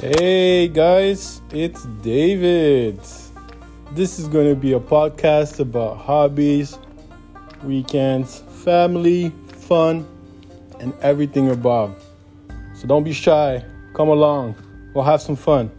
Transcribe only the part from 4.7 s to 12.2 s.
a podcast about hobbies, weekends, family, fun, and everything above.